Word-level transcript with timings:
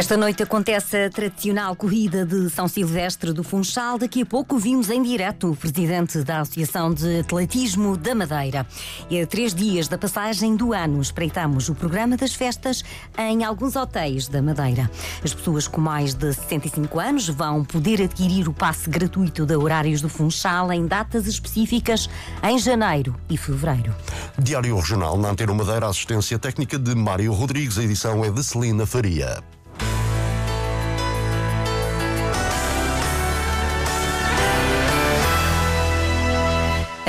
Esta 0.00 0.16
noite 0.16 0.42
acontece 0.42 0.96
a 0.96 1.10
tradicional 1.10 1.76
corrida 1.76 2.24
de 2.24 2.48
São 2.48 2.66
Silvestre 2.66 3.34
do 3.34 3.44
Funchal. 3.44 3.98
Daqui 3.98 4.22
a 4.22 4.26
pouco 4.26 4.56
vimos 4.56 4.88
em 4.88 5.02
direto 5.02 5.50
o 5.50 5.54
presidente 5.54 6.22
da 6.22 6.40
Associação 6.40 6.90
de 6.90 7.20
Atletismo 7.20 7.98
da 7.98 8.14
Madeira. 8.14 8.66
E 9.10 9.20
a 9.20 9.26
três 9.26 9.54
dias 9.54 9.88
da 9.88 9.98
passagem 9.98 10.56
do 10.56 10.72
ano, 10.72 11.02
espreitamos 11.02 11.68
o 11.68 11.74
programa 11.74 12.16
das 12.16 12.32
festas 12.34 12.82
em 13.18 13.44
alguns 13.44 13.76
hotéis 13.76 14.26
da 14.26 14.40
Madeira. 14.40 14.90
As 15.22 15.34
pessoas 15.34 15.68
com 15.68 15.82
mais 15.82 16.14
de 16.14 16.32
65 16.32 16.98
anos 16.98 17.28
vão 17.28 17.62
poder 17.62 18.00
adquirir 18.00 18.48
o 18.48 18.54
passe 18.54 18.88
gratuito 18.88 19.44
de 19.44 19.54
horários 19.54 20.00
do 20.00 20.08
Funchal 20.08 20.72
em 20.72 20.86
datas 20.86 21.26
específicas 21.26 22.08
em 22.42 22.58
janeiro 22.58 23.14
e 23.28 23.36
fevereiro. 23.36 23.94
Diário 24.38 24.76
Regional 24.76 25.18
na 25.18 25.28
Antena 25.28 25.52
Madeira, 25.52 25.86
assistência 25.86 26.38
técnica 26.38 26.78
de 26.78 26.94
Mário 26.94 27.34
Rodrigues, 27.34 27.76
a 27.76 27.84
edição 27.84 28.24
é 28.24 28.30
de 28.30 28.42
Celina 28.42 28.86
Faria. 28.86 29.59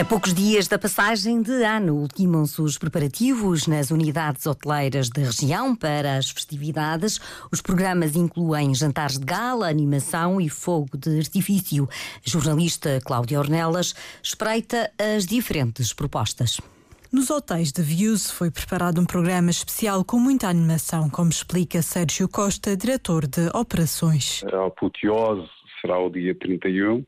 A 0.02 0.04
poucos 0.04 0.34
dias 0.34 0.68
da 0.68 0.80
passagem 0.80 1.44
de 1.44 1.62
ano, 1.64 1.94
ultimam-se 1.94 2.60
os 2.60 2.76
preparativos 2.76 3.68
nas 3.68 3.92
unidades 3.92 4.48
hoteleiras 4.48 5.10
da 5.10 5.22
região 5.22 5.76
para 5.76 6.18
as 6.18 6.28
festividades. 6.32 7.20
Os 7.52 7.62
programas 7.62 8.16
incluem 8.16 8.74
jantares 8.74 9.20
de 9.20 9.26
gala, 9.26 9.70
animação 9.70 10.42
e 10.42 10.50
fogo 10.50 10.98
de 10.98 11.20
artifício. 11.20 11.88
A 12.26 12.28
jornalista 12.28 13.00
Cláudia 13.06 13.38
Ornelas 13.38 13.94
espreita 14.24 14.92
as 14.98 15.28
diferentes 15.28 15.94
propostas. 15.94 16.60
Nos 17.12 17.30
hotéis 17.30 17.72
de 17.72 17.84
Views 17.84 18.32
foi 18.32 18.50
preparado 18.50 19.00
um 19.00 19.06
programa 19.06 19.52
especial 19.52 20.04
com 20.04 20.18
muita 20.18 20.48
animação, 20.48 21.12
como 21.12 21.30
explica 21.30 21.80
Sérgio 21.84 22.28
Costa, 22.28 22.76
diretor 22.76 23.28
de 23.28 23.50
operações. 23.54 24.44
A 24.52 24.66
apoteose 24.66 25.48
será 25.82 26.00
o 26.00 26.10
dia 26.10 26.36
31 26.36 27.00
uh, 27.00 27.06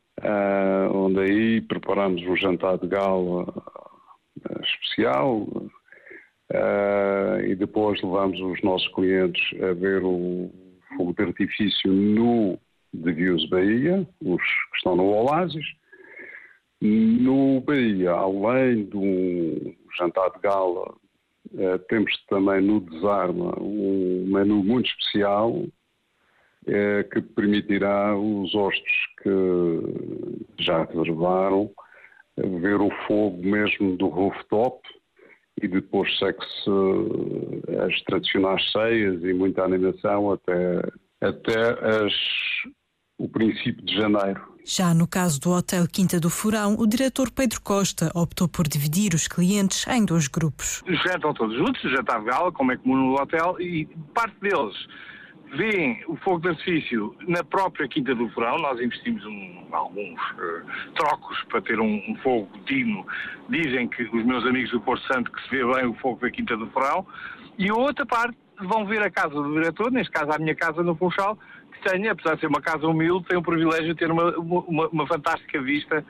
onde 0.92 1.20
aí 1.20 1.60
preparamos 1.62 2.22
um 2.22 2.36
jantar 2.36 2.76
de 2.78 2.88
gala 2.88 3.44
uh, 3.44 4.62
especial 4.62 5.42
uh, 5.42 7.40
e 7.46 7.54
depois 7.54 8.02
levamos 8.02 8.40
os 8.40 8.60
nossos 8.62 8.88
clientes 8.94 9.42
a 9.62 9.72
ver 9.74 10.02
o 10.04 10.50
fogo 10.96 11.14
de 11.14 11.22
artifício 11.22 11.92
no 11.92 12.58
de 12.92 13.12
Views 13.12 13.48
Bahia, 13.48 14.06
os 14.22 14.42
que 14.42 14.76
estão 14.76 14.94
no 14.94 15.06
Oasis. 15.06 15.66
No 16.80 17.60
Bahia, 17.60 18.12
além 18.12 18.84
do 18.84 19.74
jantar 19.98 20.30
de 20.30 20.38
gala, 20.40 20.94
temos 21.88 22.12
também 22.28 22.60
no 22.60 22.80
Desarma 22.80 23.52
um 23.58 24.26
menu 24.28 24.62
muito 24.62 24.88
especial 24.90 25.64
é, 26.66 27.02
que 27.04 27.20
permitirá 27.20 28.16
os 28.16 28.54
hóspedes 28.54 28.92
que 29.22 30.62
já 30.62 30.84
reservaram 30.84 31.70
ver 32.36 32.80
o 32.80 32.90
fogo 33.06 33.42
mesmo 33.42 33.96
do 33.96 34.08
rooftop 34.08 34.80
e 35.62 35.68
depois 35.68 36.18
segue-se 36.18 36.70
as 37.80 38.02
tradicionais 38.02 38.72
ceias 38.72 39.22
e 39.22 39.32
muita 39.32 39.62
animação 39.62 40.32
até, 40.32 40.82
até 41.20 41.70
as, 42.04 42.12
o 43.18 43.28
princípio 43.28 43.84
de 43.84 43.94
janeiro. 43.94 44.54
Já 44.66 44.94
no 44.94 45.06
caso 45.06 45.40
do 45.40 45.50
Hotel 45.50 45.86
Quinta 45.86 46.18
do 46.18 46.30
Furão, 46.30 46.74
o 46.78 46.86
diretor 46.86 47.30
Pedro 47.30 47.60
Costa 47.60 48.10
optou 48.14 48.48
por 48.48 48.66
dividir 48.66 49.14
os 49.14 49.28
clientes 49.28 49.86
em 49.86 50.04
dois 50.04 50.26
grupos. 50.26 50.82
Jantam 50.88 51.34
todos 51.34 51.56
juntos, 51.56 51.82
jantar 51.82 52.20
de 52.20 52.26
gala, 52.26 52.50
como 52.50 52.72
é 52.72 52.76
comum 52.76 52.96
no 52.96 53.14
hotel, 53.14 53.60
e 53.60 53.86
parte 54.14 54.34
deles 54.40 54.74
vêem 55.56 56.02
o 56.08 56.16
fogo 56.16 56.40
de 56.40 56.48
artifício 56.48 57.14
na 57.26 57.42
própria 57.44 57.88
Quinta 57.88 58.14
do 58.14 58.28
Verão. 58.28 58.58
Nós 58.58 58.80
investimos 58.80 59.24
um, 59.24 59.64
alguns 59.72 60.20
uh, 60.20 60.92
trocos 60.94 61.42
para 61.48 61.62
ter 61.62 61.80
um, 61.80 62.02
um, 62.08 62.16
fogo 62.22 62.48
digno. 62.66 63.06
Dizem 63.48 63.88
que 63.88 64.02
os 64.04 64.24
meus 64.24 64.44
amigos 64.44 64.70
do 64.70 64.80
Porto 64.80 65.06
Santo 65.12 65.30
que 65.30 65.42
se 65.42 65.50
vê 65.50 65.64
bem 65.64 65.86
o 65.86 65.94
fogo 65.94 66.20
da 66.20 66.30
Quinta 66.30 66.56
do 66.56 66.66
Verão. 66.66 67.06
E 67.58 67.68
a 67.68 67.74
outra 67.74 68.04
parte 68.04 68.36
vão 68.62 68.86
ver 68.86 69.02
a 69.02 69.10
casa 69.10 69.34
do 69.34 69.52
diretor, 69.52 69.90
neste 69.90 70.12
caso 70.12 70.32
a 70.32 70.38
minha 70.38 70.54
casa 70.54 70.82
no 70.82 70.94
Funchal, 70.96 71.38
que 71.72 71.88
tem, 71.88 72.08
apesar 72.08 72.34
de 72.34 72.40
ser 72.40 72.46
uma 72.46 72.60
casa 72.60 72.86
humilde, 72.86 73.26
tem 73.26 73.38
o 73.38 73.42
privilégio 73.42 73.94
de 73.94 73.94
ter 73.94 74.10
uma, 74.10 74.30
uma, 74.38 74.88
uma 74.88 75.06
fantástica 75.06 75.60
vista 75.62 76.04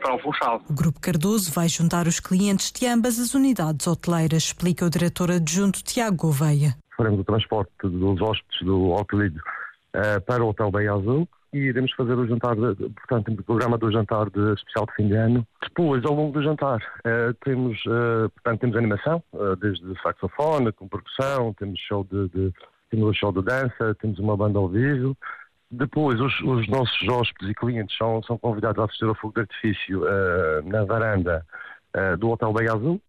para 0.00 0.14
o 0.14 0.18
Funchal. 0.18 0.62
O 0.68 0.74
Grupo 0.74 1.00
Cardoso 1.00 1.52
vai 1.52 1.68
juntar 1.68 2.06
os 2.06 2.20
clientes 2.20 2.70
de 2.70 2.86
ambas 2.86 3.18
as 3.18 3.34
unidades 3.34 3.86
hoteleiras, 3.86 4.44
explica 4.44 4.84
o 4.84 4.90
diretor 4.90 5.30
adjunto 5.30 5.82
Tiago 5.82 6.16
Gouveia 6.16 6.76
faremos 6.96 7.20
o 7.20 7.24
transporte 7.24 7.70
dos 7.82 8.20
hóspedes 8.20 8.60
do 8.62 8.90
Hotel 8.90 9.20
uh, 9.94 10.20
para 10.26 10.44
o 10.44 10.48
Hotel 10.48 10.70
Bay 10.70 10.88
Azul 10.88 11.28
e 11.52 11.58
iremos 11.58 11.92
fazer 11.92 12.14
o 12.14 12.26
jantar, 12.26 12.56
de, 12.56 12.74
portanto, 12.90 13.32
o 13.32 13.42
programa 13.44 13.78
do 13.78 13.90
jantar 13.90 14.28
de 14.28 14.54
especial 14.54 14.86
de 14.86 14.94
fim 14.94 15.06
de 15.06 15.14
ano. 15.14 15.46
Depois, 15.62 16.04
ao 16.04 16.14
longo 16.14 16.32
do 16.32 16.42
jantar, 16.42 16.78
uh, 16.78 17.34
temos, 17.44 17.78
uh, 17.86 18.28
portanto, 18.30 18.60
temos 18.60 18.76
animação, 18.76 19.22
desde 19.60 20.02
saxofone, 20.02 20.72
com 20.72 20.88
percussão, 20.88 21.54
temos 21.54 21.78
show 21.80 22.04
de, 22.10 22.28
de, 22.28 22.52
temos 22.90 23.16
show 23.16 23.32
de 23.32 23.42
dança, 23.42 23.94
temos 24.00 24.18
uma 24.18 24.36
banda 24.36 24.58
ao 24.58 24.68
vivo. 24.68 25.16
Depois, 25.70 26.20
os, 26.20 26.40
os 26.40 26.68
nossos 26.68 27.08
hóspedes 27.08 27.50
e 27.50 27.54
clientes 27.54 27.96
são, 27.96 28.22
são 28.22 28.36
convidados 28.38 28.80
a 28.80 28.84
assistir 28.84 29.06
ao 29.06 29.14
fogo 29.14 29.34
de 29.34 29.40
artifício 29.40 30.02
na 30.64 30.84
varanda 30.84 31.44
do 32.18 32.30
Hotel 32.30 32.52
Bay 32.52 32.68
Azul, 32.68 33.00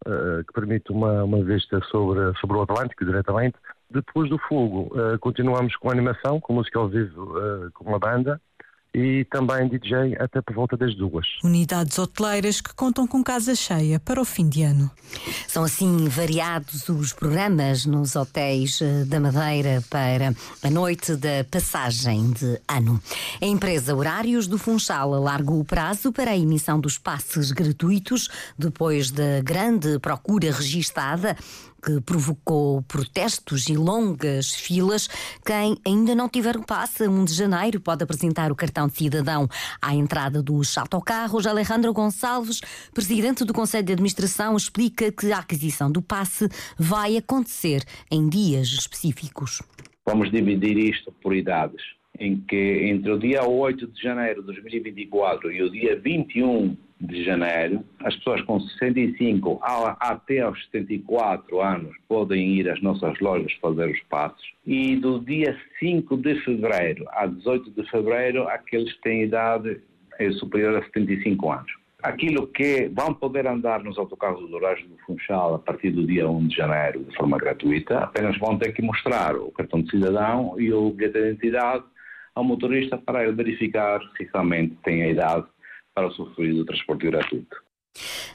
que 0.48 0.54
permite 0.54 0.92
uma, 0.92 1.24
uma 1.24 1.44
vista 1.44 1.80
sobre, 1.92 2.34
sobre 2.40 2.58
o 2.58 2.62
Atlântico 2.64 3.06
diretamente. 3.06 3.56
Depois 3.96 4.30
do 4.30 4.38
fogo, 4.38 4.92
uh, 4.94 5.18
continuamos 5.20 5.74
com 5.78 5.90
animação, 5.90 6.38
com 6.42 6.52
música 6.52 6.78
ao 6.78 6.90
vivo, 6.90 7.38
uh, 7.38 7.72
com 7.72 7.86
uma 7.86 7.98
banda 7.98 8.42
e 8.96 9.26
também 9.26 9.68
DJ 9.68 10.16
até 10.18 10.42
por 10.42 10.56
volta 10.56 10.78
das 10.78 10.96
duas. 10.96 11.28
Unidades 11.44 12.00
hoteleiras 12.00 12.62
que 12.62 12.74
contam 12.74 13.06
com 13.06 13.22
casa 13.22 13.54
cheia 13.54 14.00
para 14.00 14.22
o 14.22 14.26
fim 14.26 14.48
de 14.48 14.64
ano. 14.64 14.90
São 15.48 15.66
assim 15.66 16.08
variados 16.08 16.88
os 16.88 17.12
programas 17.12 17.86
nos 17.86 18.16
hotéis 18.16 18.82
eh, 18.82 19.04
da 19.04 19.20
Madeira 19.20 19.84
para 19.90 20.34
a 20.64 20.70
noite 20.70 21.14
da 21.18 21.44
passagem 21.52 22.32
de 22.32 22.58
ano. 22.70 23.02
A 23.42 23.46
empresa 23.46 23.94
Horários 23.94 24.48
do 24.48 24.58
Funchal 24.58 25.14
alargou 25.14 25.60
o 25.60 25.66
prazo 25.66 26.14
para 26.14 26.32
a 26.32 26.38
emissão 26.38 26.80
dos 26.80 26.98
passes 26.98 27.52
gratuitos 27.52 28.30
depois 28.58 29.12
da 29.12 29.42
grande 29.44 30.00
procura 30.00 30.52
registada 30.54 31.36
que 31.86 32.02
provocou 32.02 32.82
protestos 32.82 33.70
e 33.70 33.78
longas 33.78 34.56
filas. 34.56 35.08
Quem 35.46 35.78
ainda 35.86 36.16
não 36.16 36.28
tiver 36.28 36.58
o 36.58 36.66
passe, 36.66 37.08
1 37.08 37.26
de 37.26 37.34
janeiro, 37.34 37.80
pode 37.80 38.04
apresentar 38.04 38.52
o 38.52 38.56
cartão 38.56 38.88
de 38.88 38.98
cidadão 38.98 39.48
à 39.80 39.94
entrada 39.94 40.42
dos 40.42 40.76
autocarros. 40.80 41.46
Alejandro 41.46 41.94
Gonçalves, 41.94 42.60
presidente 42.92 43.46
do 43.46 43.54
Conselho 43.54 43.86
de 43.86 43.94
Administração, 43.94 44.58
explica 44.58 45.12
que 45.12 45.32
a 45.32 45.38
aquisição 45.38 45.92
do 45.92 46.02
passe 46.02 46.50
vai 46.76 47.18
acontecer 47.18 47.84
em 48.10 48.28
dias 48.28 48.70
específicos. 48.70 49.62
Vamos 50.04 50.32
dividir 50.32 50.78
isto 50.78 51.12
por 51.22 51.36
idades, 51.36 51.84
em 52.20 52.42
que 52.42 52.90
entre 52.90 53.12
o 53.12 53.20
dia 53.20 53.46
8 53.46 53.88
de 53.88 54.02
janeiro 54.02 54.42
de 54.42 54.48
2024 54.48 55.52
e 55.52 55.62
o 55.62 55.70
dia 55.70 56.00
21 56.00 56.76
de 57.00 57.24
janeiro, 57.24 57.84
as 58.04 58.16
pessoas 58.16 58.42
com 58.42 58.60
65 58.60 59.60
até 60.00 60.40
aos 60.42 60.64
74 60.66 61.62
anos 61.62 61.96
podem 62.08 62.56
ir 62.56 62.70
às 62.70 62.82
nossas 62.82 63.20
lojas 63.20 63.52
fazer 63.62 63.92
os 63.92 64.00
passos. 64.10 64.54
E 64.66 64.96
do 64.96 65.20
dia 65.20 65.58
5 65.80 66.18
de 66.18 66.36
fevereiro 66.42 67.06
a 67.10 67.26
18 67.26 67.72
de 67.72 67.90
fevereiro, 67.90 68.48
aqueles 68.48 68.94
que 68.94 69.02
têm 69.02 69.24
idade 69.24 69.80
é 70.18 70.32
superior 70.32 70.78
a 70.78 70.84
75 70.86 71.52
anos. 71.52 71.72
Aquilo 72.02 72.48
que 72.48 72.90
vão 72.94 73.14
poder 73.14 73.48
andar 73.48 73.84
nos 73.84 73.98
autocarros 73.98 74.48
do 74.48 74.56
Horário 74.56 74.88
do 74.88 74.98
Funchal 75.06 75.56
a 75.56 75.60
partir 75.60 75.90
do 75.90 76.06
dia 76.06 76.30
1 76.30 76.48
de 76.48 76.56
janeiro 76.56 77.04
de 77.04 77.16
forma 77.16 77.38
gratuita, 77.38 77.98
apenas 77.98 78.38
vão 78.38 78.58
ter 78.58 78.72
que 78.74 78.82
mostrar 78.82 79.36
o 79.36 79.52
cartão 79.52 79.82
de 79.82 79.90
cidadão 79.90 80.56
e 80.60 80.72
o 80.72 80.92
bilhete 80.92 81.14
de 81.14 81.28
identidade 81.30 81.84
ao 82.36 82.44
motorista 82.44 82.98
para 82.98 83.24
ele 83.24 83.32
verificar 83.32 84.00
se 84.16 84.30
realmente 84.32 84.78
tem 84.84 85.02
a 85.04 85.08
idade 85.08 85.46
para 85.96 86.08
usufruir 86.08 86.54
do 86.54 86.66
transporte 86.66 87.06
gratuito. 87.06 87.66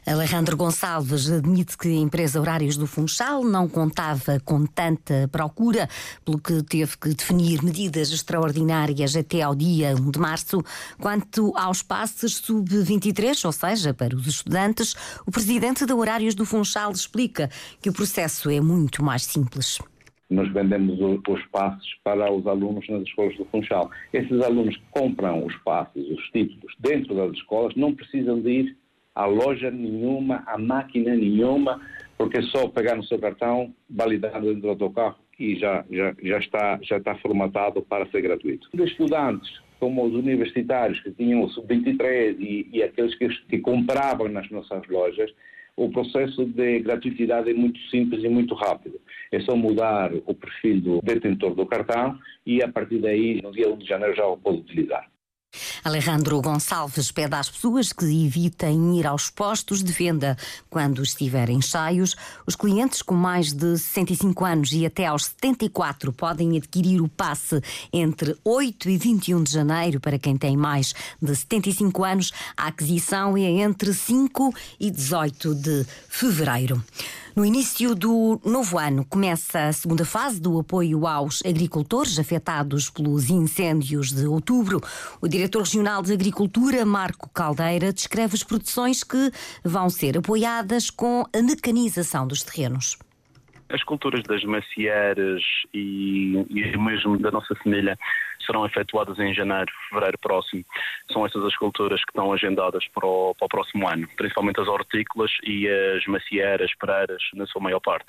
Alejandro 0.06 0.56
Gonçalves 0.56 1.30
admite 1.30 1.76
que 1.76 1.88
a 1.88 2.00
empresa 2.00 2.40
Horários 2.40 2.78
do 2.78 2.86
Funchal 2.86 3.44
não 3.44 3.68
contava 3.68 4.40
com 4.40 4.64
tanta 4.64 5.28
procura, 5.30 5.86
pelo 6.24 6.40
que 6.40 6.62
teve 6.62 6.96
que 6.96 7.14
definir 7.14 7.62
medidas 7.62 8.10
extraordinárias 8.10 9.14
até 9.14 9.42
ao 9.42 9.54
dia 9.54 9.94
1 9.94 10.10
de 10.10 10.18
março. 10.18 10.64
Quanto 10.98 11.52
aos 11.54 11.82
passes 11.82 12.36
sub-23, 12.36 13.44
ou 13.44 13.52
seja, 13.52 13.92
para 13.92 14.16
os 14.16 14.26
estudantes, 14.26 14.94
o 15.26 15.30
presidente 15.30 15.84
da 15.84 15.94
Horários 15.94 16.34
do 16.34 16.46
Funchal 16.46 16.92
explica 16.92 17.50
que 17.82 17.90
o 17.90 17.92
processo 17.92 18.48
é 18.48 18.60
muito 18.60 19.04
mais 19.04 19.24
simples. 19.24 19.78
Nós 20.30 20.48
vendemos 20.52 20.98
os 21.00 21.44
passos 21.46 21.94
para 22.04 22.32
os 22.32 22.46
alunos 22.46 22.88
nas 22.88 23.02
escolas 23.02 23.36
do 23.36 23.44
Funchal. 23.46 23.90
Esses 24.12 24.40
alunos 24.40 24.76
que 24.76 24.84
compram 24.92 25.44
os 25.44 25.56
passos, 25.58 26.08
os 26.08 26.30
títulos, 26.30 26.74
dentro 26.78 27.14
das 27.14 27.32
escolas, 27.32 27.74
não 27.74 27.94
precisam 27.94 28.40
de 28.40 28.50
ir 28.50 28.76
a 29.14 29.26
loja 29.26 29.70
nenhuma, 29.70 30.42
a 30.46 30.56
máquina 30.56 31.14
nenhuma, 31.14 31.80
porque 32.16 32.38
é 32.38 32.42
só 32.42 32.68
pegar 32.68 32.94
no 32.94 33.04
seu 33.04 33.18
cartão, 33.18 33.74
validar 33.88 34.40
dentro 34.40 34.60
do 34.60 34.68
autocarro 34.68 35.18
e 35.38 35.56
já, 35.56 35.84
já, 35.90 36.14
já, 36.22 36.38
está, 36.38 36.78
já 36.82 36.98
está 36.98 37.14
formatado 37.16 37.82
para 37.82 38.06
ser 38.10 38.20
gratuito. 38.20 38.68
Os 38.72 38.80
estudantes, 38.82 39.50
como 39.80 40.04
os 40.04 40.14
universitários 40.14 41.00
que 41.00 41.10
tinham 41.12 41.42
o 41.42 41.48
sub-23 41.48 42.36
e, 42.38 42.68
e, 42.72 42.82
aqueles 42.82 43.14
que, 43.16 43.28
que 43.48 43.58
compravam 43.58 44.28
nas 44.28 44.48
nossas 44.50 44.86
lojas, 44.86 45.32
o 45.80 45.88
processo 45.88 46.44
de 46.44 46.80
gratuidade 46.80 47.50
é 47.50 47.54
muito 47.54 47.80
simples 47.88 48.22
e 48.22 48.28
muito 48.28 48.54
rápido. 48.54 49.00
É 49.32 49.40
só 49.40 49.56
mudar 49.56 50.12
o 50.26 50.34
perfil 50.34 50.78
do 50.78 51.00
detentor 51.00 51.54
do 51.54 51.64
cartão 51.64 52.18
e 52.44 52.62
a 52.62 52.68
partir 52.68 52.98
daí, 52.98 53.40
no 53.40 53.50
dia 53.50 53.66
1 53.72 53.78
de 53.78 53.86
janeiro, 53.86 54.14
já 54.14 54.26
o 54.26 54.36
pode 54.36 54.58
utilizar. 54.58 55.10
Alejandro 55.82 56.40
Gonçalves 56.42 57.10
pede 57.10 57.34
às 57.34 57.48
pessoas 57.48 57.92
que 57.92 58.04
evitem 58.04 58.98
ir 58.98 59.06
aos 59.06 59.30
postos 59.30 59.82
de 59.82 59.90
venda 59.92 60.36
quando 60.68 61.02
estiverem 61.02 61.60
cheios. 61.62 62.14
Os 62.46 62.54
clientes 62.54 63.00
com 63.00 63.14
mais 63.14 63.52
de 63.52 63.78
65 63.78 64.44
anos 64.44 64.72
e 64.72 64.84
até 64.84 65.06
aos 65.06 65.24
74 65.26 66.12
podem 66.12 66.56
adquirir 66.58 67.00
o 67.00 67.08
passe 67.08 67.62
entre 67.92 68.36
8 68.44 68.90
e 68.90 68.98
21 68.98 69.42
de 69.42 69.52
janeiro. 69.52 70.00
Para 70.00 70.18
quem 70.18 70.36
tem 70.36 70.54
mais 70.54 70.94
de 71.20 71.34
75 71.34 72.04
anos, 72.04 72.32
a 72.56 72.66
aquisição 72.66 73.36
é 73.36 73.42
entre 73.62 73.94
5 73.94 74.54
e 74.78 74.90
18 74.90 75.54
de 75.54 75.86
fevereiro. 76.08 76.82
No 77.34 77.46
início 77.46 77.94
do 77.94 78.40
novo 78.44 78.76
ano, 78.76 79.04
começa 79.04 79.68
a 79.68 79.72
segunda 79.72 80.04
fase 80.04 80.40
do 80.40 80.58
apoio 80.58 81.06
aos 81.06 81.40
agricultores 81.46 82.18
afetados 82.18 82.90
pelos 82.90 83.30
incêndios 83.30 84.10
de 84.10 84.26
outubro. 84.26 84.82
O 85.20 85.28
diretor 85.28 85.64
regional 85.70 86.02
de 86.02 86.12
Agricultura, 86.12 86.84
Marco 86.84 87.31
Caldeira, 87.32 87.93
descreve 87.93 88.34
as 88.34 88.43
produções 88.43 89.05
que 89.05 89.31
vão 89.64 89.88
ser 89.88 90.19
apoiadas 90.19 90.90
com 90.90 91.22
a 91.32 91.40
mecanização 91.40 92.26
dos 92.26 92.43
terrenos. 92.43 92.99
As 93.69 93.81
culturas 93.84 94.25
das 94.25 94.43
macieiras 94.43 95.40
e, 95.72 96.44
e 96.50 96.76
mesmo 96.76 97.17
da 97.19 97.31
nossa 97.31 97.55
semelha 97.62 97.96
serão 98.44 98.67
efetuadas 98.67 99.17
em 99.20 99.32
janeiro, 99.32 99.70
fevereiro 99.88 100.19
próximo. 100.19 100.64
São 101.12 101.25
essas 101.25 101.44
as 101.44 101.55
culturas 101.55 102.00
que 102.00 102.11
estão 102.11 102.32
agendadas 102.32 102.84
para 102.88 103.06
o, 103.06 103.32
para 103.37 103.46
o 103.46 103.49
próximo 103.49 103.88
ano, 103.88 104.08
principalmente 104.16 104.61
as 104.61 104.66
hortícolas 104.66 105.31
e 105.44 105.69
as 105.69 106.05
macieiras, 106.06 106.73
pereiras, 106.81 107.23
na 107.34 107.46
sua 107.46 107.62
maior 107.62 107.78
parte. 107.78 108.06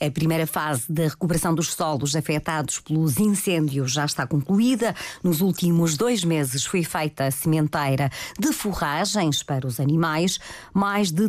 A 0.00 0.10
primeira 0.10 0.46
fase 0.46 0.90
da 0.92 1.04
recuperação 1.04 1.54
dos 1.54 1.72
solos 1.72 2.16
afetados 2.16 2.80
pelos 2.80 3.18
incêndios 3.18 3.92
já 3.92 4.04
está 4.04 4.26
concluída. 4.26 4.94
Nos 5.22 5.40
últimos 5.40 5.96
dois 5.96 6.24
meses 6.24 6.64
foi 6.64 6.82
feita 6.82 7.26
a 7.26 7.30
sementeira 7.30 8.10
de 8.38 8.52
forragens 8.52 9.42
para 9.42 9.66
os 9.66 9.80
animais. 9.80 10.38
Mais 10.74 11.10
de 11.10 11.28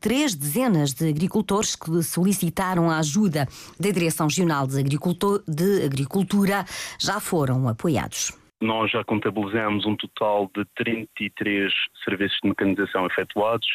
três 0.00 0.34
dezenas 0.34 0.92
de 0.92 1.08
agricultores 1.08 1.76
que 1.76 2.02
solicitaram 2.02 2.90
a 2.90 2.98
ajuda 2.98 3.46
da 3.78 3.90
Direção 3.90 4.26
Regional 4.26 4.66
de, 4.66 4.82
de 4.82 5.84
Agricultura 5.84 6.64
já 6.98 7.20
foram 7.20 7.68
apoiados. 7.68 8.32
Nós 8.60 8.90
já 8.90 9.02
contabilizamos 9.04 9.86
um 9.86 9.96
total 9.96 10.50
de 10.54 10.66
33 10.76 11.72
serviços 12.04 12.38
de 12.42 12.48
mecanização 12.50 13.06
efetuados, 13.06 13.66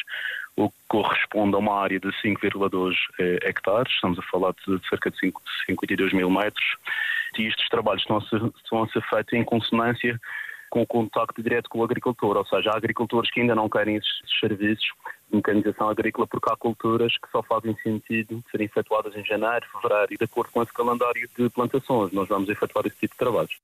o 0.56 0.70
que 0.70 0.76
corresponde 0.88 1.54
a 1.54 1.58
uma 1.58 1.80
área 1.80 2.00
de 2.00 2.08
5,2 2.22 2.94
eh, 3.20 3.38
hectares, 3.42 3.92
estamos 3.92 4.18
a 4.18 4.22
falar 4.22 4.54
de 4.66 4.88
cerca 4.88 5.10
de 5.10 5.18
5, 5.18 5.42
52 5.66 6.12
mil 6.14 6.30
metros, 6.30 6.64
e 7.38 7.46
estes 7.46 7.68
trabalhos 7.68 8.02
estão 8.02 8.16
a, 8.16 8.20
ser, 8.22 8.42
estão 8.56 8.82
a 8.82 8.88
ser 8.88 9.02
feitos 9.02 9.34
em 9.34 9.44
consonância 9.44 10.18
com 10.70 10.82
o 10.82 10.86
contacto 10.86 11.42
direto 11.42 11.68
com 11.68 11.80
o 11.80 11.84
agricultor, 11.84 12.36
ou 12.36 12.46
seja, 12.46 12.70
há 12.70 12.76
agricultores 12.76 13.30
que 13.30 13.40
ainda 13.40 13.54
não 13.54 13.68
querem 13.68 13.96
esses 13.96 14.10
serviços 14.40 14.86
de 15.30 15.36
mecanização 15.36 15.88
agrícola 15.88 16.26
porque 16.26 16.50
há 16.50 16.56
culturas 16.56 17.12
que 17.18 17.30
só 17.30 17.42
fazem 17.42 17.76
sentido 17.82 18.42
serem 18.50 18.66
efetuadas 18.66 19.14
em 19.14 19.24
janeiro, 19.24 19.66
fevereiro 19.72 20.16
de 20.18 20.24
acordo 20.24 20.52
com 20.52 20.62
esse 20.62 20.72
calendário 20.72 21.28
de 21.38 21.50
plantações. 21.50 22.12
Nós 22.12 22.28
vamos 22.28 22.48
efetuar 22.48 22.86
esse 22.86 22.96
tipo 22.96 23.14
de 23.14 23.18
trabalhos. 23.18 23.56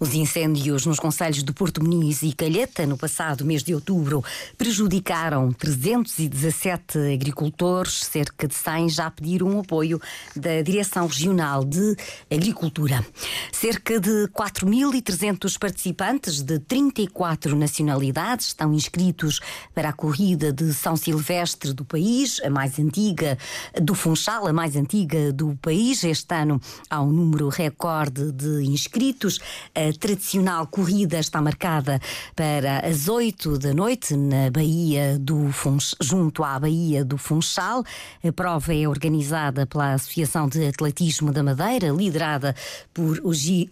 Os 0.00 0.14
incêndios 0.14 0.86
nos 0.86 0.98
conselhos 0.98 1.44
de 1.44 1.52
Porto 1.52 1.84
Muniz 1.84 2.22
e 2.22 2.32
Calheta 2.32 2.86
no 2.86 2.96
passado 2.96 3.44
mês 3.44 3.62
de 3.62 3.74
outubro 3.74 4.24
prejudicaram 4.56 5.52
317 5.52 7.12
agricultores. 7.12 8.04
Cerca 8.04 8.48
de 8.48 8.54
100 8.54 8.88
já 8.88 9.10
pediram 9.10 9.60
apoio 9.60 10.00
da 10.34 10.62
Direção 10.62 11.06
Regional 11.06 11.66
de 11.66 11.94
Agricultura. 12.30 13.04
Cerca 13.52 14.00
de 14.00 14.26
4.300 14.28 15.58
participantes 15.58 16.40
de 16.40 16.58
34 16.60 17.54
nacionalidades 17.54 18.46
estão 18.46 18.72
inscritos 18.72 19.38
para 19.74 19.90
a 19.90 19.92
corrida 19.92 20.50
de 20.50 20.72
São 20.72 20.96
Silvestre 20.96 21.74
do 21.74 21.84
país, 21.84 22.40
a 22.42 22.48
mais 22.48 22.78
antiga 22.78 23.36
do 23.82 23.94
Funchal, 23.94 24.46
a 24.46 24.52
mais 24.52 24.76
antiga 24.76 25.30
do 25.30 25.54
país. 25.60 26.04
Este 26.04 26.34
ano 26.34 26.58
há 26.88 27.02
um 27.02 27.10
número 27.10 27.50
recorde 27.50 28.32
de 28.32 28.64
inscritos. 28.64 29.38
A 29.74 29.98
tradicional 29.98 30.66
corrida 30.66 31.18
está 31.18 31.40
marcada 31.40 32.00
para 32.34 32.80
as 32.80 33.08
8 33.08 33.58
da 33.58 33.72
noite 33.72 34.16
na 34.16 34.50
Baía 34.50 35.18
do 35.18 35.52
Funch... 35.52 35.94
junto 36.00 36.42
à 36.42 36.58
Baía 36.58 37.04
do 37.04 37.16
Funchal. 37.16 37.84
A 38.26 38.32
prova 38.32 38.74
é 38.74 38.88
organizada 38.88 39.66
pela 39.66 39.94
Associação 39.94 40.48
de 40.48 40.66
Atletismo 40.66 41.32
da 41.32 41.42
Madeira, 41.42 41.88
liderada 41.88 42.54
por 42.92 43.20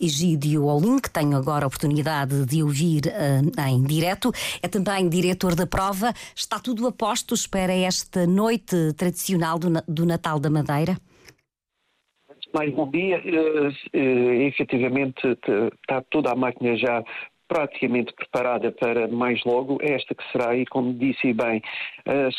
Egídio 0.00 0.64
Olim, 0.64 0.99
que 0.99 1.11
tenho 1.11 1.37
agora 1.37 1.64
a 1.64 1.69
oportunidade 1.69 2.44
de 2.46 2.62
ouvir 2.62 3.06
uh, 3.06 3.69
em 3.69 3.82
direto. 3.82 4.32
É 4.62 4.69
também 4.69 5.08
diretor 5.08 5.55
da 5.55 5.67
prova. 5.67 6.12
Está 6.35 6.58
tudo 6.58 6.87
a 6.87 6.93
postos 6.93 7.46
para 7.46 7.73
esta 7.73 8.26
noite 8.26 8.93
tradicional 8.96 9.58
do, 9.58 9.69
do 9.87 10.06
Natal 10.06 10.38
da 10.38 10.50
Madeira? 10.50 10.99
Mais 12.55 12.73
bom 12.75 12.91
dia. 12.91 13.21
Uh, 13.25 13.69
uh, 13.69 14.33
efetivamente, 14.43 15.21
está 15.27 16.03
toda 16.11 16.33
a 16.33 16.37
máquina 16.37 16.77
já 16.77 17.03
praticamente 17.49 18.12
preparada 18.12 18.71
para 18.71 19.09
mais 19.09 19.43
logo, 19.45 19.79
esta 19.81 20.15
que 20.15 20.23
será, 20.31 20.55
e 20.55 20.67
como 20.67 20.93
disse 20.93 21.33
bem, 21.33 21.62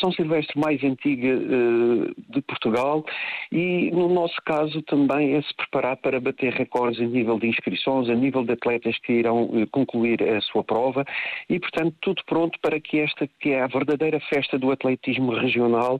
São 0.00 0.10
Silvestre 0.12 0.58
mais 0.58 0.82
antiga 0.82 1.28
uh, 1.28 2.14
de 2.28 2.42
Portugal 2.42 3.04
e, 3.52 3.90
no 3.92 4.08
nosso 4.08 4.36
caso, 4.44 4.82
também 4.82 5.34
é 5.34 5.42
se 5.42 5.54
preparar 5.54 5.96
para 5.96 6.20
bater 6.20 6.52
recordes 6.52 7.00
a 7.00 7.04
nível 7.04 7.38
de 7.38 7.46
inscrições, 7.46 8.08
a 8.08 8.14
nível 8.14 8.44
de 8.44 8.52
atletas 8.52 8.98
que 8.98 9.12
irão 9.12 9.44
uh, 9.44 9.66
concluir 9.70 10.22
a 10.22 10.40
sua 10.40 10.64
prova 10.64 11.04
e, 11.48 11.60
portanto, 11.60 11.94
tudo 12.00 12.22
pronto 12.26 12.58
para 12.60 12.80
que 12.80 12.98
esta, 12.98 13.28
que 13.38 13.50
é 13.50 13.62
a 13.62 13.68
verdadeira 13.68 14.18
festa 14.20 14.58
do 14.58 14.72
atletismo 14.72 15.32
regional, 15.34 15.98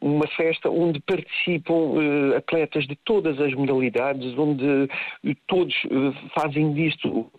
uma 0.00 0.26
festa 0.28 0.68
onde 0.68 1.00
participam 1.00 1.94
atletas 2.36 2.86
de 2.86 2.96
todas 3.04 3.40
as 3.40 3.54
modalidades, 3.54 4.36
onde 4.36 4.88
todos 5.46 5.74
fazem 6.34 6.72
disto 6.72 7.30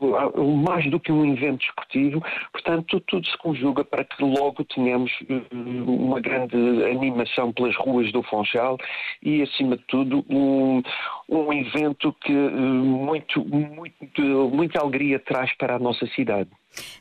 mais 0.63 0.89
do 0.89 1.00
que 1.00 1.12
um 1.12 1.25
evento 1.34 1.65
esportivo, 1.65 2.24
portanto, 2.51 3.00
tudo 3.01 3.25
se 3.27 3.38
conjuga 3.38 3.84
para 3.84 4.03
que 4.03 4.24
logo 4.24 4.63
tenhamos 4.63 5.09
eh, 5.30 5.42
uma 5.51 6.20
grande 6.20 6.56
animação 6.86 7.51
pelas 7.51 7.75
ruas 7.75 8.12
do 8.12 8.24
Funchal 8.24 8.78
e, 9.22 9.42
acima 9.42 9.78
de 9.78 9.84
tudo, 9.88 10.25
um, 10.30 10.82
um 11.28 11.54
evento 11.54 12.16
que 12.22 12.34
eh, 12.34 12.50
muito, 12.50 13.46
muito, 13.46 14.22
muita 14.51 14.80
alegria 14.80 15.20
traz 15.20 15.56
para 15.58 15.75
a 15.75 15.80
nossa 15.80 16.06
cidade. 16.08 16.50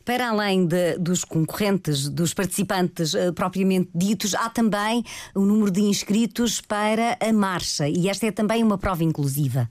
Para 0.04 0.30
além 0.30 0.66
de, 0.66 0.98
dos 0.98 1.24
concorrentes, 1.24 2.08
dos 2.08 2.32
participantes 2.32 3.12
uh, 3.14 3.32
propriamente 3.34 3.90
ditos, 3.94 4.34
há 4.34 4.48
também 4.48 5.04
o 5.34 5.40
número 5.40 5.70
de 5.70 5.82
inscritos 5.82 6.60
para 6.60 7.16
a 7.20 7.32
marcha 7.32 7.86
e 7.88 8.08
esta 8.08 8.26
é 8.26 8.32
também 8.32 8.64
uma 8.64 8.78
prova 8.78 9.04
inclusiva. 9.04 9.68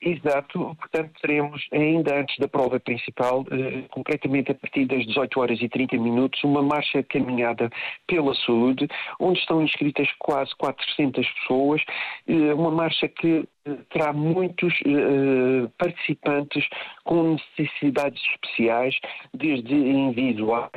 Exato, 0.00 0.76
portanto 0.78 1.10
teremos 1.22 1.66
ainda 1.72 2.20
antes 2.20 2.36
da 2.38 2.46
prova 2.46 2.78
principal, 2.78 3.46
eh, 3.50 3.84
concretamente 3.90 4.52
a 4.52 4.54
partir 4.54 4.84
das 4.84 5.06
18 5.06 5.40
horas 5.40 5.60
e 5.62 5.70
30 5.70 5.96
minutos, 5.96 6.44
uma 6.44 6.62
marcha 6.62 7.02
caminhada 7.02 7.70
pela 8.06 8.34
saúde, 8.34 8.86
onde 9.18 9.38
estão 9.38 9.62
inscritas 9.62 10.06
quase 10.18 10.54
400 10.58 11.26
pessoas, 11.26 11.82
eh, 12.28 12.52
uma 12.52 12.70
marcha 12.70 13.08
que 13.08 13.48
eh, 13.64 13.76
terá 13.90 14.12
muitos 14.12 14.74
participantes 15.78 16.64
com 17.02 17.38
necessidades 17.56 18.22
especiais, 18.34 18.94
desde 19.32 19.74
individuais, 19.74 20.70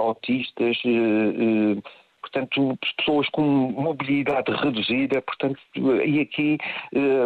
autistas, 0.00 0.78
portanto, 2.32 2.78
pessoas 2.96 3.28
com 3.30 3.42
mobilidade 3.42 4.52
reduzida, 4.52 5.20
portanto, 5.22 5.58
e 5.74 6.20
aqui 6.20 6.58
eh, 6.94 7.24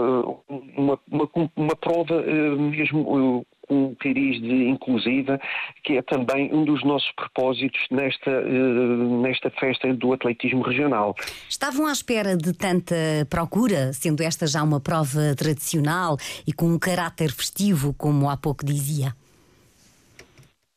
uma, 0.76 0.98
uma, 1.10 1.28
uma 1.56 1.76
prova 1.76 2.14
eh, 2.26 2.56
mesmo 2.56 3.44
eh, 3.50 3.54
um 3.70 3.94
cariz 3.94 4.40
de 4.42 4.68
inclusiva, 4.68 5.40
que 5.82 5.96
é 5.96 6.02
também 6.02 6.52
um 6.52 6.64
dos 6.66 6.84
nossos 6.84 7.10
propósitos 7.12 7.80
nesta, 7.90 8.42
nesta 8.42 9.50
festa 9.52 9.92
do 9.94 10.12
atletismo 10.12 10.60
regional. 10.62 11.14
Estavam 11.48 11.86
à 11.86 11.92
espera 11.92 12.36
de 12.36 12.52
tanta 12.52 12.94
procura, 13.30 13.94
sendo 13.94 14.22
esta 14.22 14.46
já 14.46 14.62
uma 14.62 14.80
prova 14.80 15.34
tradicional 15.34 16.18
e 16.46 16.52
com 16.52 16.66
um 16.66 16.78
caráter 16.78 17.32
festivo, 17.32 17.94
como 17.94 18.28
há 18.28 18.36
pouco 18.36 18.66
dizia? 18.66 19.14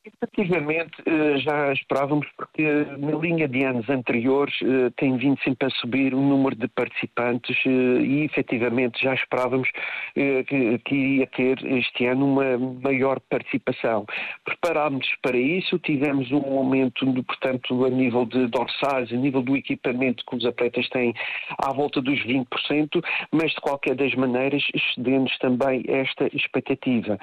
Efetivamente, 0.07 0.93
eh, 1.05 1.37
já 1.39 1.73
esperávamos, 1.73 2.27
porque 2.37 2.63
na 2.97 3.17
linha 3.17 3.47
de 3.47 3.63
anos 3.63 3.89
anteriores 3.89 4.55
eh, 4.61 4.89
tem 4.95 5.17
vindo 5.17 5.37
sempre 5.43 5.67
a 5.67 5.69
subir 5.69 6.13
o 6.13 6.21
número 6.21 6.55
de 6.55 6.67
participantes 6.69 7.57
eh, 7.65 7.69
e 7.69 8.23
efetivamente 8.23 9.03
já 9.03 9.13
esperávamos 9.13 9.69
que 10.13 10.95
iria 10.95 11.27
ter 11.27 11.63
este 11.65 12.05
ano 12.05 12.25
uma 12.25 12.57
maior 12.57 13.19
participação. 13.19 14.05
Preparámos 14.43 15.07
para 15.21 15.37
isso, 15.37 15.77
tivemos 15.79 16.31
um 16.31 16.57
aumento, 16.57 17.05
portanto, 17.23 17.85
a 17.85 17.89
nível 17.89 18.25
de 18.25 18.47
dorsais, 18.47 19.11
a 19.11 19.15
nível 19.15 19.41
do 19.41 19.55
equipamento 19.55 20.23
que 20.25 20.35
os 20.35 20.45
atletas 20.45 20.87
têm 20.89 21.13
à 21.57 21.71
volta 21.73 22.01
dos 22.01 22.19
20%, 22.25 23.03
mas 23.31 23.51
de 23.51 23.61
qualquer 23.61 23.95
das 23.95 24.13
maneiras 24.15 24.63
excedendo 24.73 25.29
também 25.39 25.83
esta 25.87 26.27
expectativa. 26.35 27.19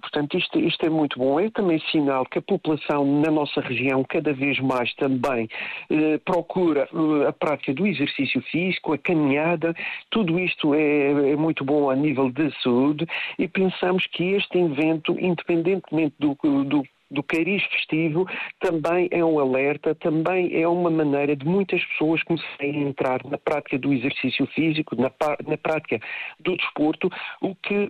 Portanto, 0.00 0.38
isto, 0.38 0.58
isto 0.58 0.86
é 0.86 0.90
muito 0.90 1.18
bom. 1.18 1.38
É 1.40 1.50
também 1.50 1.78
sinal 1.96 2.26
que 2.26 2.38
a 2.38 2.42
população 2.42 3.04
na 3.20 3.30
nossa 3.30 3.60
região 3.60 4.04
cada 4.04 4.32
vez 4.32 4.58
mais 4.60 4.92
também 4.94 5.48
eh, 5.90 6.18
procura 6.18 6.88
eh, 6.92 7.28
a 7.28 7.32
prática 7.32 7.72
do 7.72 7.86
exercício 7.86 8.42
físico, 8.42 8.92
a 8.92 8.98
caminhada, 8.98 9.74
tudo 10.10 10.38
isto 10.38 10.74
é, 10.74 11.30
é, 11.32 11.36
muito 11.36 11.64
bom 11.64 11.88
a 11.88 11.96
nível 11.96 12.30
de 12.30 12.52
saúde 12.62 13.06
e 13.38 13.48
pensamos 13.48 14.06
que 14.08 14.32
este 14.32 14.58
evento, 14.58 15.16
independentemente 15.18 16.14
do, 16.18 16.36
do 16.64 16.82
do 17.08 17.22
cariz 17.22 17.62
festivo 17.66 18.26
também 18.58 19.08
é 19.12 19.24
um 19.24 19.38
alerta, 19.38 19.94
também 19.94 20.60
é 20.60 20.66
uma 20.66 20.90
maneira 20.90 21.36
de 21.36 21.46
muitas 21.46 21.80
pessoas 21.84 22.20
começarem 22.24 22.84
a 22.84 22.88
entrar 22.88 23.24
na 23.24 23.38
prática 23.38 23.78
do 23.78 23.92
exercício 23.92 24.44
físico, 24.48 24.96
na, 24.96 25.12
na 25.46 25.56
prática 25.56 26.00
do 26.40 26.56
desporto, 26.56 27.08
o 27.40 27.54
que 27.54 27.88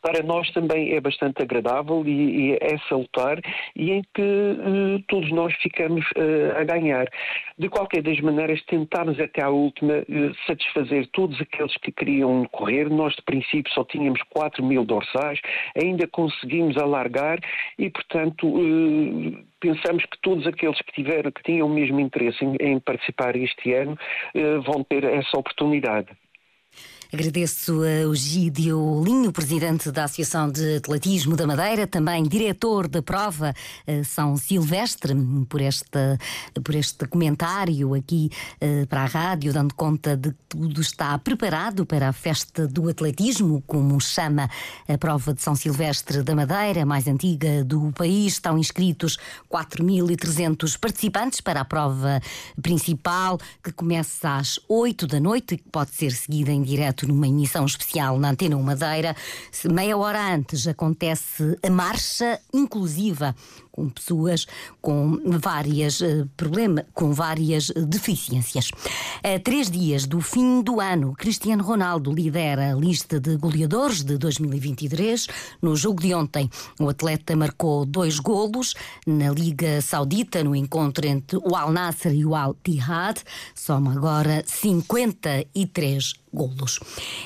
para 0.00 0.22
nós 0.22 0.50
também 0.52 0.92
é 0.92 1.00
bastante 1.00 1.42
agradável 1.42 2.02
e, 2.06 2.50
e 2.50 2.58
é 2.60 2.78
salutar 2.88 3.40
e 3.76 3.92
em 3.92 4.02
que 4.14 4.22
uh, 4.22 5.02
todos 5.08 5.30
nós 5.30 5.54
ficamos 5.54 6.04
uh, 6.12 6.60
a 6.60 6.64
ganhar. 6.64 7.06
De 7.58 7.68
qualquer 7.68 8.02
das 8.02 8.18
maneiras, 8.20 8.62
tentámos 8.66 9.18
até 9.20 9.42
à 9.42 9.48
última 9.48 9.94
uh, 9.98 10.34
satisfazer 10.46 11.06
todos 11.12 11.40
aqueles 11.40 11.76
que 11.78 11.92
queriam 11.92 12.44
correr. 12.46 12.88
Nós, 12.90 13.14
de 13.14 13.22
princípio, 13.22 13.72
só 13.72 13.84
tínhamos 13.84 14.20
4 14.30 14.64
mil 14.64 14.84
dorsais, 14.84 15.40
ainda 15.76 16.06
conseguimos 16.06 16.76
alargar 16.76 17.38
e, 17.78 17.90
portanto, 17.90 18.46
pensamos 19.60 20.04
que 20.04 20.18
todos 20.22 20.46
aqueles 20.46 20.80
que 20.82 20.92
tiveram, 20.92 21.30
que 21.30 21.42
tinham 21.42 21.66
o 21.66 21.70
mesmo 21.70 22.00
interesse 22.00 22.44
em, 22.44 22.56
em 22.60 22.80
participar 22.80 23.36
este 23.36 23.72
ano, 23.72 23.96
vão 24.64 24.84
ter 24.84 25.04
essa 25.04 25.38
oportunidade. 25.38 26.08
Agradeço 27.14 27.80
a 27.84 28.08
Ogídio 28.08 29.00
Linho, 29.04 29.30
presidente 29.30 29.88
da 29.92 30.02
Associação 30.02 30.50
de 30.50 30.78
Atletismo 30.78 31.36
da 31.36 31.46
Madeira, 31.46 31.86
também 31.86 32.24
diretor 32.24 32.88
da 32.88 33.00
prova 33.00 33.54
eh, 33.86 34.02
São 34.02 34.36
Silvestre, 34.36 35.14
por 35.48 35.60
este, 35.60 36.18
por 36.64 36.74
este 36.74 37.06
comentário 37.06 37.94
aqui 37.94 38.32
eh, 38.60 38.84
para 38.86 39.02
a 39.02 39.06
rádio, 39.06 39.52
dando 39.52 39.76
conta 39.76 40.16
de 40.16 40.30
que 40.30 40.38
tudo 40.48 40.80
está 40.80 41.16
preparado 41.16 41.86
para 41.86 42.08
a 42.08 42.12
festa 42.12 42.66
do 42.66 42.88
atletismo, 42.88 43.62
como 43.64 44.00
chama 44.00 44.50
a 44.88 44.98
prova 44.98 45.32
de 45.32 45.40
São 45.40 45.54
Silvestre 45.54 46.20
da 46.20 46.34
Madeira, 46.34 46.84
mais 46.84 47.06
antiga 47.06 47.62
do 47.62 47.92
país. 47.92 48.32
Estão 48.32 48.58
inscritos 48.58 49.18
4.300 49.48 50.76
participantes 50.76 51.40
para 51.40 51.60
a 51.60 51.64
prova 51.64 52.20
principal, 52.60 53.38
que 53.62 53.70
começa 53.70 54.34
às 54.34 54.58
8 54.68 55.06
da 55.06 55.20
noite 55.20 55.54
e 55.54 55.58
que 55.58 55.68
pode 55.70 55.92
ser 55.92 56.10
seguida 56.10 56.50
em 56.50 56.60
direto 56.60 57.03
numa 57.06 57.28
emissão 57.28 57.64
especial 57.64 58.18
na 58.18 58.30
Antena 58.30 58.56
Madeira. 58.56 59.16
Meia 59.70 59.96
hora 59.96 60.34
antes 60.34 60.66
acontece 60.66 61.58
a 61.62 61.70
marcha 61.70 62.40
inclusiva 62.52 63.34
com 63.74 63.88
pessoas 63.88 64.46
com 64.80 65.20
várias 65.40 66.00
uh, 66.00 66.30
problema, 66.36 66.86
com 66.94 67.12
várias 67.12 67.70
deficiências. 67.70 68.70
A 69.20 69.40
três 69.40 69.68
dias 69.68 70.06
do 70.06 70.20
fim 70.20 70.62
do 70.62 70.80
ano, 70.80 71.12
Cristiano 71.14 71.64
Ronaldo 71.64 72.12
lidera 72.12 72.72
a 72.72 72.76
lista 72.76 73.18
de 73.18 73.36
goleadores 73.36 74.04
de 74.04 74.16
2023. 74.16 75.26
No 75.60 75.74
jogo 75.74 76.00
de 76.00 76.14
ontem, 76.14 76.48
o 76.78 76.88
atleta 76.88 77.34
marcou 77.34 77.84
dois 77.84 78.20
golos 78.20 78.74
na 79.04 79.30
Liga 79.30 79.80
Saudita, 79.80 80.44
no 80.44 80.54
encontro 80.54 81.04
entre 81.04 81.36
o 81.38 81.56
Al 81.56 81.72
Nasser 81.72 82.14
e 82.14 82.24
o 82.24 82.36
Al 82.36 82.54
Tihad. 82.62 83.18
Soma 83.56 83.92
agora 83.92 84.44
53 84.46 86.23
golos. 86.34 86.80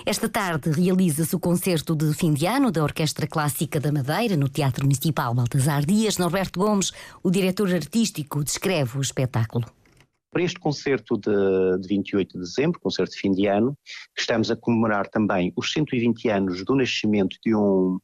Esta 0.05 0.29
tarde 0.29 0.71
realiza-se 0.71 1.35
o 1.35 1.41
concerto 1.41 1.97
de 1.97 2.13
fim 2.13 2.33
de 2.33 2.47
ano 2.47 2.71
da 2.71 2.83
Orquestra 2.83 3.27
Clássica 3.27 3.81
da 3.81 3.91
Madeira 3.91 4.37
no 4.37 4.49
Teatro 4.49 4.85
Municipal 4.85 5.35
Baltasar 5.35 5.85
Dias. 5.85 6.19
Norberto 6.19 6.61
Gomes, 6.61 6.93
o 7.23 7.31
diretor 7.31 7.73
artístico, 7.75 8.45
descreve 8.45 8.99
o 8.99 9.01
espetáculo. 9.01 9.67
Para 10.31 10.43
este 10.43 10.61
concerto 10.61 11.17
de, 11.17 11.81
de 11.81 11.89
28 11.89 12.33
de 12.35 12.45
dezembro, 12.45 12.79
concerto 12.81 13.13
de 13.13 13.19
fim 13.19 13.33
de 13.33 13.47
ano, 13.47 13.77
estamos 14.17 14.51
a 14.51 14.57
comemorar 14.57 15.09
também 15.09 15.53
os 15.57 15.73
120 15.73 16.29
anos 16.29 16.65
do 16.65 16.75
nascimento 16.77 17.39
de 17.43 17.55
um, 17.55 17.99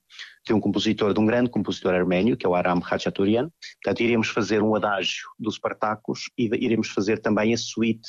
de 0.47 0.53
um 0.53 0.61
compositor, 0.61 1.15
de 1.15 1.21
um 1.21 1.27
grande 1.27 1.51
compositor 1.51 1.95
arménio, 1.95 2.37
que 2.37 2.45
é 2.45 2.49
o 2.49 2.55
Aram 2.55 2.81
Khachaturian. 2.81 3.51
Portanto, 3.83 4.01
iremos 4.01 4.29
fazer 4.29 4.63
um 4.63 4.75
adágio 4.75 5.29
dos 5.39 5.55
Spartacus 5.55 6.31
e 6.37 6.45
iremos 6.65 6.89
fazer 6.89 7.21
também 7.21 7.55
a 7.55 7.57
suíte 7.57 8.09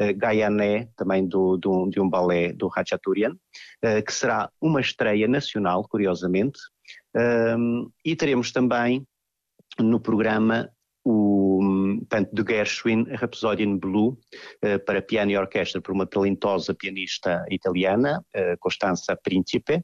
uh, 0.00 0.16
Gaiané, 0.16 0.88
também 0.96 1.26
do, 1.26 1.56
do, 1.56 1.88
de 1.88 2.00
um 2.00 2.08
balé 2.08 2.52
do 2.52 2.68
Khachaturian, 2.68 3.32
uh, 3.32 4.02
que 4.04 4.12
será 4.12 4.50
uma 4.60 4.80
estreia 4.80 5.28
nacional, 5.28 5.86
curiosamente. 5.88 6.58
Um, 7.16 7.90
e 8.04 8.16
teremos 8.16 8.52
também 8.52 9.06
no 9.78 10.00
programa 10.00 10.70
o 11.04 11.98
portanto, 12.00 12.34
de 12.34 12.52
Gershwin, 12.52 13.04
Rhapsody 13.04 13.66
Blue, 13.66 14.18
uh, 14.64 14.84
para 14.84 15.00
piano 15.00 15.30
e 15.30 15.38
orquestra 15.38 15.80
por 15.80 15.92
uma 15.92 16.06
talentosa 16.06 16.74
pianista 16.74 17.44
italiana, 17.50 18.22
uh, 18.34 18.58
Costanza 18.58 19.16
Principe. 19.16 19.82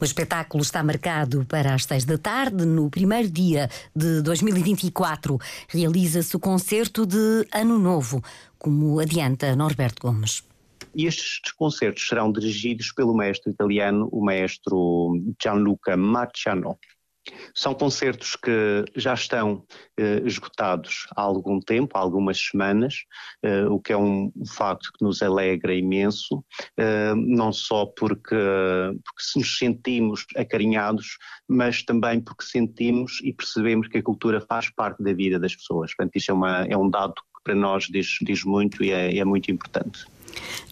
O 0.00 0.04
espetáculo 0.04 0.62
está 0.62 0.82
marcado 0.82 1.44
para 1.46 1.74
as 1.74 1.84
seis 1.84 2.04
da 2.04 2.18
tarde. 2.18 2.64
No 2.64 2.90
primeiro 2.90 3.30
dia 3.30 3.70
de 3.94 4.20
2024, 4.22 5.38
realiza-se 5.68 6.34
o 6.36 6.40
concerto 6.40 7.06
de 7.06 7.46
Ano 7.52 7.78
Novo, 7.78 8.22
como 8.58 8.98
adianta 8.98 9.54
Norberto 9.54 10.02
Gomes. 10.02 10.42
E 10.94 11.06
estes 11.06 11.52
concertos 11.52 12.06
serão 12.06 12.30
dirigidos 12.30 12.92
pelo 12.92 13.16
mestre 13.16 13.52
italiano, 13.52 14.08
o 14.12 14.22
maestro 14.22 15.18
Gianluca 15.40 15.96
Marciano. 15.96 16.78
São 17.54 17.74
concertos 17.74 18.36
que 18.36 18.84
já 18.96 19.14
estão 19.14 19.64
eh, 19.96 20.22
esgotados 20.24 21.06
há 21.16 21.22
algum 21.22 21.60
tempo, 21.60 21.96
há 21.96 22.00
algumas 22.00 22.38
semanas, 22.38 23.04
eh, 23.42 23.64
o 23.66 23.78
que 23.78 23.92
é 23.92 23.96
um 23.96 24.32
facto 24.48 24.90
que 24.98 25.04
nos 25.04 25.22
alegra 25.22 25.74
imenso, 25.74 26.44
eh, 26.76 27.14
não 27.14 27.52
só 27.52 27.86
porque, 27.86 28.34
porque 28.34 29.38
nos 29.38 29.58
sentimos 29.58 30.26
acarinhados, 30.36 31.18
mas 31.48 31.82
também 31.84 32.20
porque 32.20 32.44
sentimos 32.44 33.20
e 33.22 33.32
percebemos 33.32 33.88
que 33.88 33.98
a 33.98 34.02
cultura 34.02 34.40
faz 34.40 34.70
parte 34.70 35.02
da 35.02 35.12
vida 35.12 35.38
das 35.38 35.54
pessoas. 35.54 35.94
Portanto, 35.94 36.16
isso 36.16 36.30
é, 36.30 36.34
uma, 36.34 36.64
é 36.64 36.76
um 36.76 36.90
dado 36.90 37.14
que 37.14 37.42
para 37.44 37.54
nós 37.54 37.84
diz, 37.84 38.18
diz 38.22 38.44
muito 38.44 38.82
e 38.82 38.90
é, 38.90 39.18
é 39.18 39.24
muito 39.24 39.50
importante. 39.50 40.06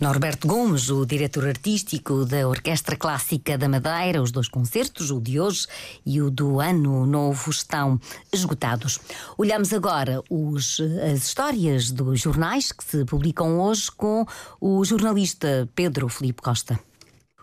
Norberto 0.01 0.47
Gomes, 0.47 0.91
o 0.91 1.05
diretor 1.05 1.47
artístico 1.47 2.25
da 2.25 2.49
Orquestra 2.49 2.97
Clássica 2.97 3.57
da 3.57 3.69
Madeira, 3.69 4.23
os 4.23 4.31
dois 4.31 4.49
concertos, 4.49 5.11
o 5.11 5.21
de 5.21 5.39
hoje 5.39 5.67
e 6.05 6.21
o 6.21 6.31
do 6.31 6.61
ano 6.61 7.07
novo, 7.07 7.51
estão 7.51 8.01
esgotados. 8.33 8.99
Olhamos 9.37 9.73
agora 9.73 10.23
os, 10.29 10.81
as 11.11 11.27
histórias 11.27 11.91
dos 11.91 12.21
jornais 12.21 12.73
que 12.73 12.85
se 12.85 13.05
publicam 13.05 13.61
hoje 13.61 13.91
com 13.91 14.27
o 14.61 14.85
jornalista 14.85 15.69
Pedro 15.75 16.09
Felipe 16.09 16.43
Costa. 16.43 16.79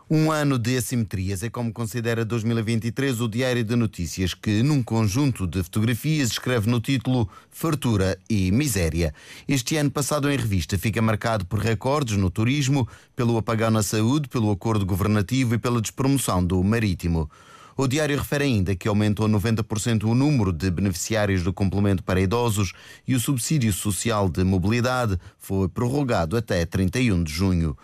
Um 0.10 0.32
ano 0.32 0.58
de 0.58 0.78
assimetrias 0.78 1.44
é 1.44 1.50
como 1.50 1.74
considera 1.74 2.24
2023 2.24 3.20
o 3.20 3.28
Diário 3.28 3.62
de 3.62 3.76
Notícias, 3.76 4.34
que, 4.34 4.64
num 4.64 4.82
conjunto 4.82 5.46
de 5.46 5.62
fotografias, 5.62 6.32
escreve 6.32 6.70
no 6.70 6.80
título 6.80 7.30
Fartura 7.52 8.18
e 8.30 8.50
Miséria. 8.50 9.14
Este 9.46 9.76
ano 9.76 9.92
passado 9.92 10.32
em 10.32 10.38
revista 10.38 10.78
fica 10.78 11.02
marcado 11.02 11.46
por 11.46 11.60
recordes 11.60 12.16
no 12.16 12.30
turismo, 12.30 12.88
pelo 13.18 13.38
apagão 13.38 13.70
na 13.70 13.84
saúde, 13.84 14.30
pelo 14.30 14.50
acordo 14.50 14.86
governativo 14.86 15.56
e 15.56 15.58
pela 15.58 15.82
despromoção 15.82 16.42
do 16.42 16.64
marítimo. 16.64 17.30
O 17.76 17.86
diário 17.86 18.18
refere 18.18 18.46
ainda 18.46 18.78
que 18.78 18.88
aumentou 18.88 19.28
90% 19.28 20.06
o 20.06 20.16
número 20.16 20.54
de 20.54 20.72
beneficiários 20.72 21.44
do 21.44 21.52
complemento 21.52 22.02
para 22.02 22.22
idosos 22.22 22.72
e 23.06 23.14
o 23.14 23.20
subsídio 23.20 23.74
social 23.74 24.30
de 24.30 24.46
mobilidade 24.46 25.20
foi 25.38 25.68
prorrogado 25.68 26.38
até 26.38 26.66
31 26.66 27.26
de 27.26 27.34
junho. 27.34 27.78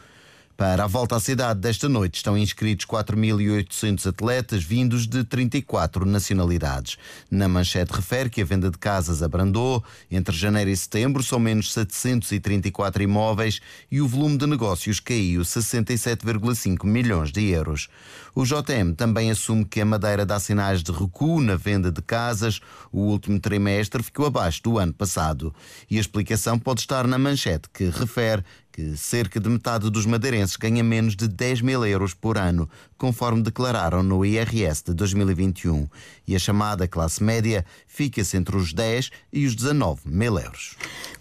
Para 0.56 0.84
a 0.84 0.88
volta 0.88 1.16
à 1.16 1.20
cidade 1.20 1.60
desta 1.60 1.90
noite 1.90 2.18
estão 2.18 2.38
inscritos 2.38 2.86
4.800 2.86 4.08
atletas 4.08 4.64
vindos 4.64 5.08
de 5.08 5.24
34 5.24 6.06
nacionalidades. 6.06 6.96
Na 7.30 7.48
manchete 7.48 7.92
refere 7.92 8.30
que 8.30 8.40
a 8.40 8.46
venda 8.46 8.70
de 8.70 8.78
casas 8.78 9.24
abrandou. 9.24 9.84
Entre 10.12 10.36
janeiro 10.36 10.70
e 10.70 10.78
setembro 10.78 11.24
são 11.24 11.40
menos 11.40 11.74
734 11.74 13.02
imóveis 13.02 13.62
e 13.92 14.00
o 14.00 14.08
volume 14.08 14.38
de 14.38 14.46
negócios 14.46 15.00
caiu 15.00 15.42
67,5 15.42 16.86
milhões 16.86 17.32
de 17.32 17.50
euros. 17.50 17.90
O 18.36 18.46
JM 18.46 18.94
também 18.96 19.32
assume 19.32 19.66
que 19.66 19.82
a 19.82 19.86
Madeira 19.86 20.24
dá 20.24 20.40
sinais 20.40 20.84
de 20.84 20.92
recuo 20.92 21.42
na 21.42 21.56
venda 21.56 21.92
de 21.92 22.02
casas. 22.02 22.60
O 22.92 23.02
último 23.02 23.40
trimestre 23.40 24.04
ficou 24.04 24.28
abaixo 24.28 24.62
do 24.62 24.78
ano 24.78 24.94
passado. 24.94 25.54
E 25.90 25.98
a 25.98 26.02
explicação 26.02 26.60
pode 26.60 26.82
estar 26.82 27.08
na 27.08 27.18
manchete 27.18 27.70
que 27.74 27.86
refere 27.86 28.44
que 28.74 28.98
cerca 28.98 29.40
de 29.40 29.48
metade 29.48 29.88
dos 29.92 30.08
madeirenses 30.08 30.56
ganha 30.56 30.84
menos 30.84 31.16
de 31.16 31.28
10 31.28 31.62
mil 31.62 31.86
euros 31.86 32.16
por 32.16 32.40
ano, 32.40 32.68
conforme 32.98 33.44
declararam 33.44 34.02
no 34.02 34.26
IRS 34.26 34.84
de 34.84 34.96
2021. 34.96 35.88
E 36.28 36.36
a 36.36 36.40
chamada 36.40 36.88
classe 36.88 37.24
média 37.24 37.64
fica-se 37.86 38.36
entre 38.36 38.58
os 38.58 38.74
10 38.74 39.12
e 39.32 39.46
os 39.46 39.56
19 39.56 40.02
mil 40.06 40.40
euros. 40.40 40.76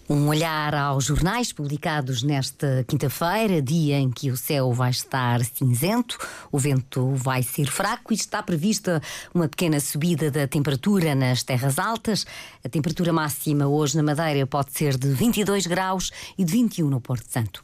Um 0.09 0.27
olhar 0.27 0.75
aos 0.75 1.05
jornais 1.05 1.53
publicados 1.53 2.23
nesta 2.23 2.83
quinta-feira, 2.87 3.61
dia 3.61 3.97
em 3.97 4.11
que 4.11 4.29
o 4.29 4.35
céu 4.35 4.73
vai 4.73 4.91
estar 4.91 5.43
cinzento, 5.45 6.17
o 6.51 6.59
vento 6.59 7.13
vai 7.15 7.41
ser 7.41 7.67
fraco 7.67 8.11
e 8.11 8.15
está 8.15 8.43
prevista 8.43 9.01
uma 9.33 9.47
pequena 9.47 9.79
subida 9.79 10.29
da 10.29 10.45
temperatura 10.45 11.15
nas 11.15 11.41
terras 11.41 11.79
altas. 11.79 12.25
A 12.65 12.67
temperatura 12.67 13.13
máxima 13.13 13.65
hoje 13.65 13.95
na 13.95 14.03
Madeira 14.03 14.45
pode 14.45 14.73
ser 14.73 14.97
de 14.97 15.07
22 15.07 15.67
graus 15.67 16.11
e 16.37 16.43
de 16.43 16.51
21 16.51 16.89
no 16.89 16.99
Porto 16.99 17.25
Santo. 17.29 17.63